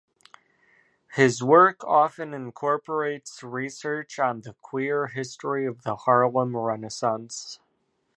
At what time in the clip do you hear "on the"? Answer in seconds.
4.17-4.55